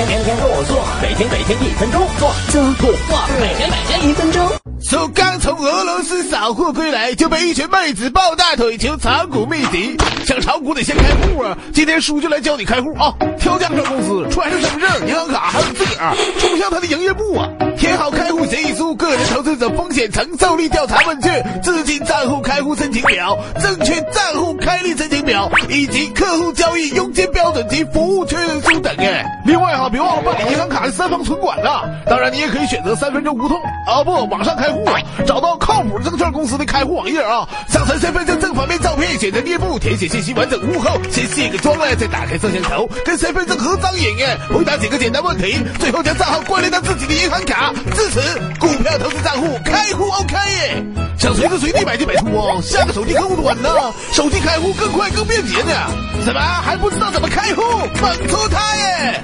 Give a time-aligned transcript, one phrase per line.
[0.00, 4.48] 天天天跟我做，每天每天一分钟做做做做，每天每天一分钟。
[4.80, 9.98] 说刚从俄罗斯扫货归来，就被一群妹子抱大腿求炒股秘籍。
[10.24, 11.58] 想炒股得先开户啊！
[11.74, 13.12] 今天叔就来教你开户啊！
[13.38, 17.48] 挑家上公司，揣上身份证、银行卡，还有自个儿，冲向他的营业部啊！
[17.76, 28.94] 填好开户协议书、个人投资者风险承受力调查问卷、资金账户开户申请表、证券账户开立申请表以及客户交易佣金标准及服务确认书等。
[28.96, 29.26] 哎，
[29.70, 31.88] 外哈，别忘了办理银行卡的三方存管了。
[32.06, 34.84] 当然，你也可以选择三分钟无痛啊，不，网上开户，
[35.24, 47.72] 找到靠谱证券公司的开户网页啊，上传身份证正反面照片，选择业部，填写信息完整无误后，先卸个妆哎，再打开摄像头，跟身份证合张影哎，回答几个简单问题，最后将账号关联到自己的银行卡。
[47.94, 48.20] 至此，
[48.58, 50.36] 股票投资账户开户 OK！
[51.16, 53.68] 想随时随地买进买出哦，下个手机客户端呢，
[54.12, 55.72] 手机开户更快更便捷呢。
[56.24, 57.62] 什么还不知道怎么开户？
[58.00, 59.20] 猛出他耶！